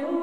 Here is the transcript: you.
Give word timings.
you. 0.00 0.21